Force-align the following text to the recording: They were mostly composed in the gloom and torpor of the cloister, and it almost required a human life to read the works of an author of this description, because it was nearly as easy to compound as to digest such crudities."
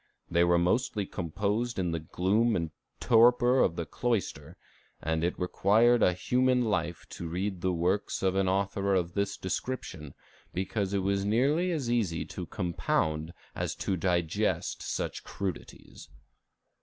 They 0.31 0.43
were 0.43 0.57
mostly 0.57 1.05
composed 1.05 1.77
in 1.77 1.91
the 1.91 1.99
gloom 1.99 2.55
and 2.55 2.71
torpor 2.99 3.59
of 3.59 3.75
the 3.75 3.85
cloister, 3.85 4.57
and 4.99 5.23
it 5.23 5.35
almost 5.35 5.39
required 5.41 6.01
a 6.01 6.13
human 6.13 6.63
life 6.65 7.05
to 7.09 7.27
read 7.27 7.61
the 7.61 7.71
works 7.71 8.23
of 8.23 8.33
an 8.33 8.47
author 8.49 8.95
of 8.95 9.13
this 9.13 9.37
description, 9.37 10.15
because 10.55 10.91
it 10.95 11.03
was 11.03 11.23
nearly 11.23 11.71
as 11.71 11.87
easy 11.91 12.25
to 12.33 12.47
compound 12.47 13.31
as 13.53 13.75
to 13.75 13.95
digest 13.95 14.81
such 14.81 15.23
crudities." 15.23 16.09